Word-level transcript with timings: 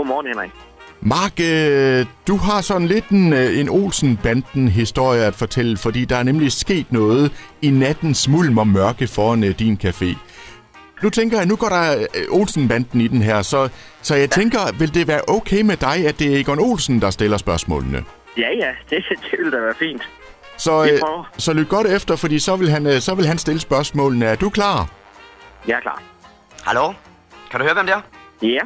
Godmorgen, 0.00 0.26
Henrik. 0.26 0.50
Mark, 1.00 1.40
øh, 1.40 2.06
du 2.26 2.36
har 2.36 2.60
sådan 2.60 2.86
lidt 2.86 3.08
en, 3.08 3.32
øh, 3.32 3.58
en 3.58 3.68
Olsen-banden-historie 3.68 5.24
at 5.24 5.34
fortælle, 5.34 5.76
fordi 5.76 6.04
der 6.04 6.16
er 6.16 6.22
nemlig 6.22 6.52
sket 6.52 6.92
noget 6.92 7.32
i 7.62 7.70
nattens 7.70 8.28
mulm 8.28 8.58
og 8.58 8.68
mørke 8.68 9.06
foran 9.06 9.44
øh, 9.44 9.58
din 9.58 9.80
café. 9.84 10.16
Nu 11.02 11.10
tænker 11.10 11.38
jeg, 11.38 11.46
nu 11.46 11.56
går 11.56 11.68
der 11.68 12.00
øh, 12.00 12.40
Olsen-banden 12.40 13.00
i 13.00 13.08
den 13.08 13.22
her, 13.22 13.42
så, 13.42 13.68
så 14.02 14.14
jeg 14.14 14.30
tænker, 14.30 14.58
vil 14.78 14.94
det 14.94 15.08
være 15.08 15.20
okay 15.28 15.62
med 15.62 15.76
dig, 15.76 16.06
at 16.08 16.18
det 16.18 16.34
er 16.34 16.40
Egon 16.40 16.58
Olsen, 16.58 17.00
der 17.00 17.10
stiller 17.10 17.36
spørgsmålene? 17.36 18.04
Ja, 18.36 18.48
ja, 18.58 18.70
det, 18.90 19.04
det 19.08 19.38
ville 19.38 19.52
da 19.52 19.60
være 19.60 19.74
fint. 19.78 20.08
Så, 20.56 20.84
øh, 20.84 21.24
så 21.38 21.52
lyt 21.52 21.68
godt 21.68 21.86
efter, 21.86 22.16
fordi 22.16 22.38
så 22.38 22.56
vil, 22.56 22.70
han, 22.70 22.86
øh, 22.86 23.00
så 23.00 23.14
vil 23.14 23.26
han 23.26 23.38
stille 23.38 23.60
spørgsmålene. 23.60 24.26
Er 24.26 24.36
du 24.36 24.50
klar? 24.50 24.88
Jeg 25.66 25.76
er 25.76 25.80
klar. 25.80 26.02
Hallo? 26.64 26.92
Kan 27.50 27.60
du 27.60 27.64
høre, 27.64 27.74
hvem 27.74 27.86
det 27.86 27.94
er? 27.94 28.00
Ja. 28.42 28.60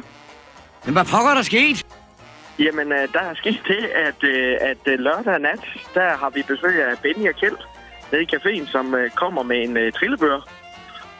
Men 0.85 0.93
hvad 0.93 1.05
pokker 1.05 1.31
er 1.31 1.35
der 1.35 1.41
sket? 1.41 1.85
Jamen, 2.59 2.91
øh, 2.91 3.07
der 3.13 3.19
er 3.19 3.35
sket 3.35 3.61
det, 3.67 3.83
at, 3.85 4.23
øh, 4.23 4.57
at 4.61 4.77
øh, 4.85 4.99
lørdag 4.99 5.39
nat, 5.39 5.59
der 5.93 6.17
har 6.17 6.29
vi 6.29 6.41
besøg 6.47 6.83
af 6.83 6.97
Benny 7.03 7.29
og 7.29 7.35
Kjeld 7.35 7.57
nede 8.11 8.23
i 8.23 8.27
caféen, 8.35 8.71
som 8.71 8.95
kommer 9.15 9.43
med 9.43 9.63
en 9.63 9.91
trillebør. 9.91 10.39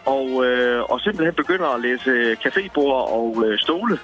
Og, 0.05 0.27
og 0.89 1.01
simpelthen 1.01 1.35
begynder 1.35 1.67
at 1.67 1.81
læse 1.81 2.37
cafébord 2.45 3.11
og 3.17 3.45
stole 3.57 3.97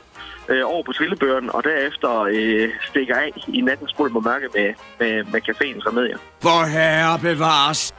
øh, 0.50 0.62
over 0.66 0.84
på 0.84 0.92
trillebøren, 0.92 1.56
og 1.56 1.64
derefter 1.64 2.22
øh, 2.22 2.70
stikker 2.90 3.16
af 3.16 3.32
i 3.48 3.62
nattens 3.62 3.98
mulm 4.00 4.16
og 4.16 4.24
mørke 4.24 4.48
med, 4.56 4.74
med, 5.00 5.24
med 5.24 5.42
caféens 5.50 5.88
remedier. 5.88 6.18
Hvor 6.42 6.66
herre 6.66 7.20
bevares. 7.20 7.94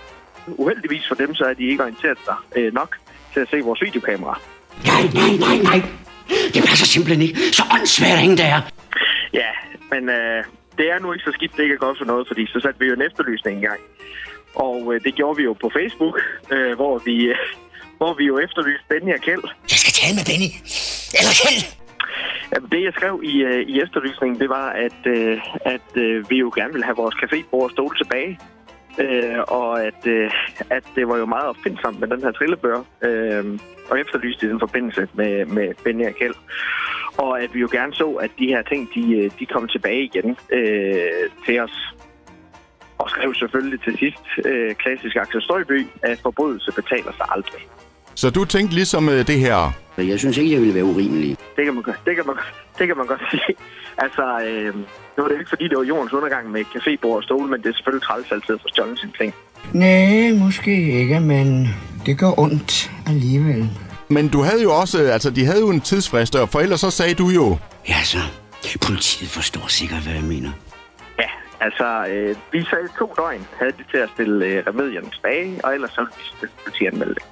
Uheldigvis 0.46 1.08
for 1.08 1.14
dem, 1.14 1.34
så 1.34 1.44
er 1.44 1.54
de 1.54 1.62
ikke 1.62 1.82
orienteret 1.82 2.18
sig 2.24 2.34
øh, 2.56 2.74
nok 2.74 2.96
til 3.32 3.40
at 3.40 3.48
se 3.50 3.60
vores 3.60 3.82
videokamera. 3.82 4.40
Nej, 4.84 5.02
nej, 5.14 5.36
nej, 5.38 5.56
nej. 5.62 6.01
Det 6.54 6.60
passer 6.68 6.86
simpelthen 6.86 7.22
ikke. 7.22 7.38
Så 7.58 7.62
åndssvært 7.74 8.18
er 8.18 8.22
ingen 8.22 8.38
der 8.38 8.44
er. 8.44 8.60
Ja, 9.32 9.50
men 9.92 10.08
øh, 10.08 10.44
det 10.78 10.86
er 10.92 10.98
nu 10.98 11.12
ikke 11.12 11.24
så 11.24 11.32
skidt, 11.32 11.56
det 11.56 11.62
ikke 11.62 11.74
er 11.74 11.78
godt 11.86 11.98
for 11.98 12.04
noget, 12.04 12.26
fordi 12.26 12.46
så 12.46 12.60
satte 12.62 12.80
vi 12.80 12.86
jo 12.86 12.94
en 12.94 13.02
efterlysning 13.02 13.62
i 13.62 13.66
gang. 13.66 13.80
Og 14.54 14.94
øh, 14.94 15.00
det 15.04 15.14
gjorde 15.14 15.36
vi 15.36 15.42
jo 15.42 15.52
på 15.52 15.70
Facebook, 15.78 16.16
øh, 16.50 16.72
hvor 16.74 16.98
vi... 16.98 17.16
Øh, 17.24 17.36
hvor 18.02 18.14
vi 18.14 18.24
jo 18.24 18.38
efterlyste 18.46 18.84
Benny 18.88 19.12
og 19.14 19.20
Kjeld. 19.26 19.46
Jeg 19.72 19.78
skal 19.82 19.92
tale 20.00 20.14
med 20.18 20.24
Benny. 20.30 20.50
Eller 21.18 21.32
Kjeld. 21.40 21.62
Jamen, 22.52 22.68
det, 22.72 22.80
jeg 22.86 22.92
skrev 22.98 23.14
i, 23.32 23.34
øh, 23.48 23.60
i 23.72 23.74
efterlysningen, 23.84 24.40
det 24.42 24.48
var, 24.48 24.68
at, 24.86 25.00
øh, 25.16 25.38
at 25.74 25.88
øh, 26.04 26.30
vi 26.30 26.36
jo 26.44 26.48
gerne 26.58 26.72
ville 26.72 26.88
have 26.88 27.00
vores 27.02 27.16
cafébord 27.22 27.66
og 27.68 27.70
stole 27.76 27.96
tilbage. 28.02 28.32
Øh, 28.98 29.38
og 29.48 29.84
at, 29.84 30.06
øh, 30.06 30.30
at 30.70 30.84
det 30.94 31.08
var 31.08 31.16
jo 31.16 31.26
meget 31.26 31.44
opfindsomt 31.48 32.00
med 32.00 32.08
den 32.08 32.22
her 32.22 32.32
trillebør. 32.32 32.78
Øh, 33.02 33.58
og 33.90 34.00
efterlyste 34.00 34.46
i 34.46 34.48
den 34.48 34.60
forbindelse 34.60 35.08
med, 35.14 35.46
med 35.46 35.74
Benny 35.84 36.06
og 36.06 36.14
Kjeld. 36.14 36.34
Og 37.16 37.42
at 37.42 37.54
vi 37.54 37.60
jo 37.60 37.68
gerne 37.72 37.94
så, 37.94 38.08
at 38.10 38.30
de 38.38 38.46
her 38.46 38.62
ting, 38.62 38.88
de, 38.94 39.16
øh, 39.16 39.30
de 39.38 39.46
kom 39.46 39.68
tilbage 39.68 40.02
igen 40.04 40.36
øh, 40.52 41.30
til 41.46 41.60
os. 41.60 41.94
Og 42.98 43.10
skrev 43.10 43.34
selvfølgelig 43.34 43.80
til 43.82 43.98
sidst 43.98 44.46
øh, 44.46 44.74
klassisk 44.74 45.16
Axel 45.16 45.42
Støjby, 45.42 45.86
at 46.02 46.18
forbrydelse 46.22 46.72
betaler 46.72 47.12
sig 47.16 47.26
aldrig. 47.30 47.60
Så 48.14 48.30
du 48.30 48.44
tænkte 48.44 48.74
ligesom 48.74 49.08
øh, 49.08 49.26
det 49.26 49.38
her. 49.38 49.72
Jeg 49.98 50.18
synes 50.18 50.38
ikke, 50.38 50.52
jeg 50.52 50.60
ville 50.60 50.74
være 50.74 50.84
urimelig. 50.84 51.36
Det 51.56 51.64
kan 51.64 51.74
man, 51.74 51.82
godt- 51.82 52.00
det 52.06 52.14
kan 52.16 52.26
man, 52.26 52.36
det 52.78 52.86
kan 52.86 52.96
man 52.96 53.06
godt 53.06 53.20
sige. 53.30 53.54
Altså, 53.98 54.22
øh, 54.46 54.74
nu 55.16 55.24
er 55.24 55.28
det 55.28 55.38
ikke 55.38 55.48
fordi, 55.48 55.68
det 55.68 55.78
var 55.78 55.84
jordens 55.84 56.12
undergang 56.12 56.50
med 56.50 56.64
cafébord 56.64 57.16
og 57.16 57.22
stole, 57.22 57.48
men 57.50 57.62
det 57.62 57.68
er 57.68 57.72
selvfølgelig 57.74 58.02
træls 58.06 58.32
altid 58.32 58.58
for 58.62 58.68
stjålet 58.68 58.98
sin 58.98 59.12
ting. 59.20 59.34
Nej, 59.72 60.32
måske 60.44 61.00
ikke, 61.00 61.20
men 61.20 61.68
det 62.06 62.18
gør 62.18 62.38
ondt 62.40 62.90
alligevel. 63.06 63.70
Men 64.08 64.28
du 64.28 64.42
havde 64.42 64.62
jo 64.62 64.72
også, 64.80 64.98
altså 64.98 65.30
de 65.30 65.44
havde 65.46 65.60
jo 65.60 65.70
en 65.70 65.80
tidsfrist, 65.80 66.34
og 66.36 66.48
for 66.48 66.60
ellers 66.60 66.80
så 66.80 66.90
sagde 66.90 67.14
du 67.14 67.28
jo, 67.28 67.58
Ja, 67.88 68.02
så. 68.04 68.18
Politiet 68.86 69.30
forstår 69.30 69.64
sikkert, 69.68 70.02
hvad 70.02 70.12
jeg 70.14 70.22
mener. 70.22 70.50
Ja, 71.18 71.28
altså, 71.60 72.04
øh, 72.10 72.36
vi 72.52 72.64
sagde 72.70 72.88
to 72.98 73.14
døgn 73.16 73.46
havde 73.58 73.72
de 73.72 73.84
til 73.90 73.98
at 73.98 74.08
stille 74.14 74.46
øh, 74.46 74.64
remedierne 74.66 75.10
tilbage, 75.10 75.60
og 75.64 75.74
ellers 75.74 75.90
så 75.90 76.00
ville 76.00 76.12
vi 76.18 76.24
stille 76.36 76.52
politianmelde 76.64 77.14
det. 77.14 77.22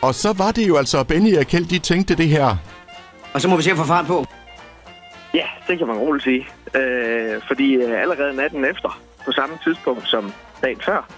og 0.00 0.14
så 0.14 0.32
var 0.32 0.50
det 0.50 0.68
jo 0.68 0.76
altså, 0.76 1.04
Benny 1.04 1.38
og 1.38 1.46
Kjeld, 1.46 1.66
de 1.66 1.78
tænkte 1.78 2.16
det 2.16 2.28
her. 2.28 2.56
Og 3.32 3.40
så 3.40 3.48
må 3.48 3.56
vi 3.56 3.62
se 3.62 3.70
at 3.70 3.76
få 3.76 3.84
fart 3.84 4.06
på. 4.06 4.24
Ja, 5.34 5.46
det 5.68 5.78
kan 5.78 5.86
man 5.86 5.96
roligt 5.96 6.24
sige. 6.24 6.48
Øh, 6.74 7.42
fordi 7.46 7.74
øh, 7.74 8.02
allerede 8.02 8.34
natten 8.36 8.64
efter, 8.64 9.00
på 9.24 9.32
samme 9.32 9.58
tidspunkt 9.64 10.08
som 10.08 10.32
dagen 10.62 10.80
før, 10.80 11.08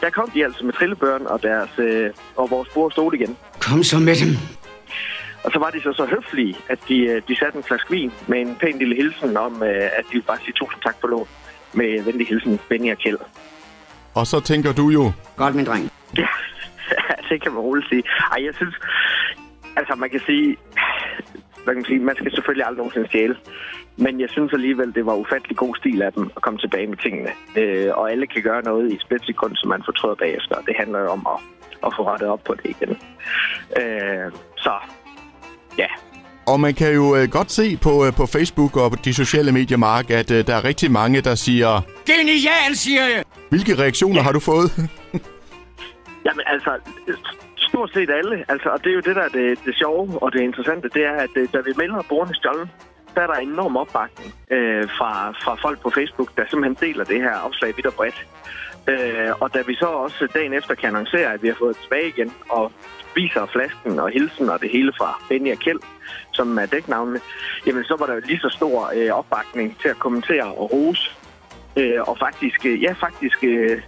der 0.00 0.10
kom 0.10 0.30
de 0.30 0.44
altså 0.44 0.64
med 0.64 0.72
trillebøren 0.72 1.26
og, 1.26 1.42
deres, 1.42 1.70
øh, 1.78 2.10
og 2.36 2.50
vores 2.50 2.68
bord 2.68 2.90
stod 2.90 3.14
igen. 3.14 3.36
Kom 3.60 3.82
så 3.82 3.98
med 3.98 4.16
dem. 4.16 4.36
Og 5.44 5.50
så 5.52 5.58
var 5.58 5.70
de 5.70 5.82
så 5.82 5.92
så 5.92 6.06
høflige, 6.06 6.56
at 6.68 6.78
de, 6.88 6.98
øh, 6.98 7.22
de 7.28 7.36
satte 7.36 7.58
en 7.58 7.64
flaske 7.64 7.90
vin 7.90 8.12
med 8.26 8.40
en 8.40 8.56
pæn 8.60 8.78
lille 8.78 8.96
hilsen 8.96 9.36
om, 9.36 9.62
øh, 9.62 9.82
at 9.98 10.04
de 10.08 10.12
ville 10.12 10.26
bare 10.26 10.38
sige 10.44 10.52
tusind 10.52 10.82
tak 10.82 10.96
for 11.00 11.08
lån. 11.08 11.28
Med 11.72 12.02
venlig 12.02 12.26
hilsen, 12.26 12.60
Benny 12.68 12.92
og 12.92 12.98
Kjeld. 12.98 13.18
Og 14.14 14.26
så 14.26 14.40
tænker 14.40 14.72
du 14.72 14.88
jo, 14.88 15.12
Godt, 15.36 15.54
min 15.54 15.66
dreng. 15.66 15.90
Ja, 16.18 17.14
det 17.28 17.42
kan 17.42 17.52
man 17.52 17.60
roligt 17.60 17.88
sige. 17.88 18.02
Ej, 18.32 18.44
jeg 18.44 18.54
synes... 18.54 18.74
Altså, 19.76 19.94
man 19.94 20.10
kan 20.10 20.20
sige... 20.26 20.56
Hvad 21.64 21.74
kan 21.74 21.80
man 21.82 21.84
sige? 21.84 21.98
Man 21.98 22.16
skal 22.16 22.32
selvfølgelig 22.32 22.66
aldrig 22.66 22.78
nogensinde 22.78 23.08
stjæle. 23.08 23.36
Men 23.96 24.20
jeg 24.20 24.28
synes 24.30 24.52
alligevel, 24.52 24.94
det 24.94 25.06
var 25.06 25.14
ufattelig 25.14 25.56
god 25.56 25.76
stil 25.76 26.02
af 26.02 26.12
dem 26.12 26.30
at 26.36 26.42
komme 26.42 26.58
tilbage 26.58 26.86
med 26.86 26.96
tingene. 26.96 27.30
Øh, 27.56 27.90
og 27.94 28.10
alle 28.12 28.26
kan 28.26 28.42
gøre 28.42 28.62
noget 28.62 28.90
i 28.90 28.94
et 28.94 29.00
splitsekund, 29.00 29.56
som 29.56 29.68
man 29.68 29.82
fortryder 29.84 30.14
bagefter. 30.14 30.54
Det 30.66 30.74
handler 30.78 30.98
jo 30.98 31.08
om 31.08 31.26
at, 31.34 31.38
at 31.86 31.92
få 31.96 32.02
rettet 32.10 32.28
op 32.28 32.44
på 32.44 32.54
det 32.54 32.64
igen. 32.64 32.90
Øh, 33.80 34.32
så, 34.56 34.72
ja. 35.78 35.86
og 36.46 36.60
man 36.60 36.74
kan 36.74 36.94
jo 36.94 37.16
øh, 37.16 37.28
godt 37.28 37.50
se 37.52 37.76
på, 37.76 38.06
øh, 38.06 38.12
på 38.12 38.26
Facebook 38.26 38.76
og 38.76 38.90
på 38.90 38.96
de 39.04 39.14
sociale 39.14 39.52
medier, 39.52 39.78
Mark, 39.78 40.10
at 40.10 40.30
øh, 40.30 40.46
der 40.46 40.54
er 40.54 40.64
rigtig 40.64 40.90
mange, 40.90 41.20
der 41.20 41.34
siger, 41.34 41.80
Genial, 42.06 42.76
siger 42.76 43.02
jeg. 43.02 43.24
hvilke 43.48 43.74
reaktioner 43.82 44.22
har 44.22 44.32
du 44.32 44.40
fået? 44.40 44.70
Jamen 46.26 46.44
altså, 46.46 46.70
stort 47.70 47.90
set 47.96 48.10
alle. 48.10 48.36
Altså, 48.52 48.68
og 48.74 48.78
det 48.82 48.90
er 48.90 48.96
jo 48.98 49.06
det, 49.08 49.16
der 49.16 49.24
er 49.28 49.34
det, 49.38 49.48
det 49.66 49.74
sjove 49.82 50.22
og 50.22 50.28
det 50.32 50.40
interessante, 50.48 50.88
det 50.96 51.04
er, 51.12 51.16
at 51.26 51.34
øh, 51.36 51.48
da 51.54 51.58
vi 51.68 51.72
melder 51.76 52.08
brugerne 52.08 52.34
stjålet, 52.34 52.68
der 53.14 53.20
er 53.22 53.26
der 53.26 53.34
enorm 53.34 53.76
opbakning 53.76 54.30
øh, 54.50 54.84
fra, 54.98 55.12
fra 55.42 55.54
folk 55.64 55.78
på 55.82 55.90
Facebook, 55.90 56.30
der 56.36 56.44
simpelthen 56.50 56.88
deler 56.88 57.04
det 57.04 57.20
her 57.26 57.36
opslag 57.46 57.76
vidt 57.76 57.86
og 57.86 57.94
bredt. 57.94 58.26
Øh, 58.92 59.30
og 59.40 59.54
da 59.54 59.62
vi 59.66 59.74
så 59.74 59.86
også 59.86 60.28
dagen 60.34 60.52
efter 60.52 60.74
kan 60.74 60.88
annoncere, 60.88 61.32
at 61.34 61.42
vi 61.42 61.48
har 61.48 61.54
fået 61.54 61.74
det 61.74 61.82
tilbage 61.82 62.08
igen, 62.08 62.32
og 62.48 62.72
viser 63.14 63.46
flasken 63.46 63.98
og 63.98 64.10
hilsen 64.10 64.50
og 64.50 64.60
det 64.60 64.70
hele 64.70 64.92
fra 64.98 65.22
Benny 65.28 65.52
og 65.52 65.58
Kjeld, 65.58 65.80
som 66.32 66.58
er 66.58 66.66
dæknavnene, 66.66 67.20
jamen 67.66 67.84
så 67.84 67.96
var 67.98 68.06
der 68.06 68.14
jo 68.14 68.20
lige 68.24 68.40
så 68.40 68.48
stor 68.48 68.92
øh, 68.96 69.10
opbakning 69.10 69.78
til 69.80 69.88
at 69.88 69.98
kommentere 69.98 70.44
og 70.44 70.72
rose. 70.72 71.10
Øh, 71.76 72.00
og 72.08 72.18
faktisk, 72.18 72.66
øh, 72.66 72.82
ja, 72.82 72.92
faktisk 72.92 73.44
øh, 73.44 73.82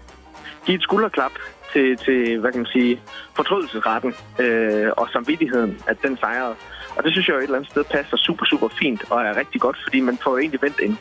give 0.66 0.76
et 0.76 0.82
skulderklap 0.82 1.32
til, 1.72 1.96
til 1.96 2.38
hvad 2.40 2.52
kan 2.52 2.60
man 2.60 2.72
sige, 2.72 3.00
fortrydelsesretten 3.36 4.14
øh, 4.38 4.90
og 4.96 5.08
samvittigheden, 5.12 5.78
at 5.86 5.96
den 6.02 6.16
sejrede. 6.16 6.54
Og 6.96 7.04
det 7.04 7.12
synes 7.12 7.28
jeg 7.28 7.34
jo 7.34 7.38
et 7.38 7.44
eller 7.44 7.56
andet 7.56 7.70
sted 7.70 7.84
passer 7.84 8.16
super, 8.16 8.44
super 8.44 8.68
fint 8.80 9.02
og 9.10 9.22
er 9.22 9.36
rigtig 9.36 9.60
godt, 9.60 9.78
fordi 9.82 10.00
man 10.00 10.18
får 10.24 10.30
jo 10.30 10.38
egentlig 10.38 10.62
vendt 10.62 10.80
en, 10.80 10.98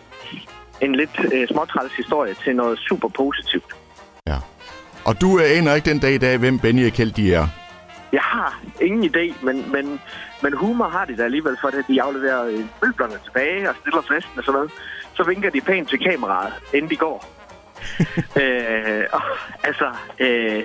en 0.81 0.95
lidt 0.95 1.33
øh, 1.33 1.47
småtræls 1.47 1.93
historie 1.93 2.33
til 2.43 2.55
noget 2.55 2.79
super 2.79 3.07
positivt. 3.07 3.75
ja. 4.27 4.37
Og 5.05 5.21
du 5.21 5.39
øh, 5.39 5.57
aner 5.57 5.73
ikke 5.73 5.89
den 5.89 5.99
dag 5.99 6.13
i 6.13 6.17
dag, 6.17 6.37
hvem 6.37 6.59
Benny 6.59 6.85
og 6.85 6.93
Kjeld 6.93 7.11
de 7.11 7.33
er. 7.33 7.47
Jeg 8.11 8.21
har 8.21 8.61
ingen 8.81 9.03
idé, 9.03 9.45
men, 9.45 9.71
men, 9.71 9.99
men 10.43 10.53
humor 10.53 10.89
har 10.89 11.05
de 11.05 11.17
da 11.17 11.23
alligevel, 11.23 11.57
for 11.61 11.67
at 11.67 11.73
de 11.87 12.01
afleverer 12.01 12.45
øh, 12.45 12.59
møblerne 12.83 13.17
tilbage 13.23 13.69
og 13.69 13.75
stiller 13.81 14.01
flasken 14.01 14.37
og 14.37 14.43
sådan 14.43 14.53
noget. 14.53 14.71
Så 15.13 15.23
vinker 15.23 15.49
de 15.49 15.61
pænt 15.61 15.89
til 15.89 15.99
kameraet, 15.99 16.53
inden 16.73 16.91
de 16.91 16.95
går. 16.95 17.40
øh, 18.41 19.05
og, 19.11 19.21
altså, 19.63 19.91
øh, 20.19 20.63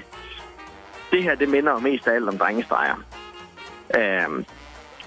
det 1.10 1.22
her, 1.22 1.34
det 1.34 1.48
minder 1.48 1.72
jo 1.72 1.78
mest 1.78 2.08
af 2.08 2.14
alt 2.14 2.28
om 2.28 2.38
drengestreger. 2.38 2.94
Øh, 3.96 4.44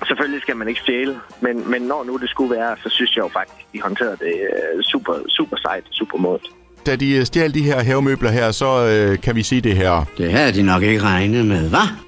selvfølgelig 0.07 0.41
skal 0.41 0.55
man 0.55 0.67
ikke 0.67 0.81
stjæle, 0.81 1.19
men, 1.41 1.71
men 1.71 1.81
når 1.81 2.03
nu 2.03 2.17
det 2.17 2.29
skulle 2.29 2.55
være, 2.55 2.77
så 2.83 2.89
synes 2.89 3.15
jeg 3.15 3.23
jo 3.23 3.29
faktisk, 3.33 3.73
de 3.73 3.81
håndterede 3.81 4.17
det 4.17 4.33
øh, 4.33 4.83
super, 4.83 5.13
super 5.27 5.57
sejt, 5.57 5.83
super 5.91 6.17
modigt. 6.17 6.53
Da 6.85 6.95
de 6.95 7.17
øh, 7.17 7.25
stjal 7.25 7.53
de 7.53 7.63
her 7.63 7.83
havemøbler 7.83 8.31
her, 8.31 8.51
så 8.51 8.87
øh, 8.87 9.21
kan 9.21 9.35
vi 9.35 9.43
sige 9.43 9.61
det 9.61 9.75
her. 9.75 10.05
Det 10.17 10.31
havde 10.31 10.53
de 10.53 10.63
nok 10.63 10.83
ikke 10.83 11.03
regnet 11.03 11.45
med, 11.45 11.71
hva'? 11.71 11.89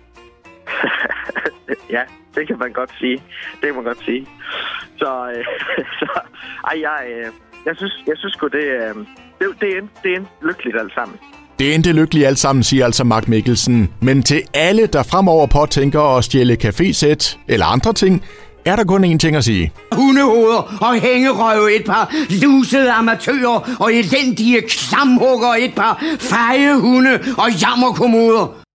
Ja, 1.89 2.03
det 2.35 2.47
kan 2.47 2.57
man 2.59 2.71
godt 2.73 2.91
sige. 2.99 3.17
Det 3.53 3.61
kan 3.61 3.75
man 3.75 3.83
godt 3.83 4.03
sige. 4.05 4.27
Så, 4.97 5.33
øh, 5.35 5.45
så 5.99 6.19
ej, 6.63 6.81
jeg, 6.81 6.99
øh, 7.09 7.31
jeg 7.65 7.75
synes, 7.77 8.03
jeg 8.07 8.17
synes 8.17 8.33
sgu, 8.33 8.47
det, 8.47 8.65
øh, 8.65 8.95
det, 9.41 9.47
det, 9.61 9.77
endte, 9.77 9.93
det 10.03 10.15
endte 10.15 10.31
lykkeligt 10.47 10.77
alt 10.79 10.93
sammen. 10.93 11.17
Det 11.59 11.75
endte 11.75 11.91
lykkeligt 11.91 12.27
alt 12.27 12.39
sammen, 12.39 12.63
siger 12.63 12.85
altså 12.85 13.03
Mark 13.03 13.27
Mikkelsen. 13.27 13.89
Men 13.99 14.23
til 14.23 14.41
alle, 14.53 14.85
der 14.85 15.03
fremover 15.03 15.47
påtænker 15.47 16.17
at 16.17 16.23
stjæle 16.23 16.57
cafésæt 16.63 17.37
eller 17.47 17.65
andre 17.65 17.93
ting, 17.93 18.23
er 18.65 18.75
der 18.75 18.83
kun 18.83 19.05
én 19.05 19.17
ting 19.17 19.35
at 19.35 19.43
sige. 19.43 19.71
Hundehoveder 19.91 20.77
og 20.81 20.93
hængerøve 21.01 21.75
et 21.75 21.85
par 21.85 22.13
lusede 22.41 22.91
amatører 22.91 23.77
og 23.79 23.93
elendige 23.93 24.61
klamhugger 24.61 25.53
et 25.59 25.75
par 25.75 26.03
feje 26.19 26.75
hunde 26.75 27.19
og 27.37 27.51
jammerkommoder. 27.61 28.60